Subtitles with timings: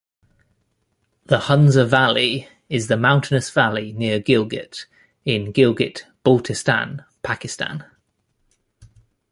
[1.27, 4.87] The Hunza Valley is the mountainous valley near Gilgit
[5.25, 7.85] in Gilgit-Baltistan, Pakistan.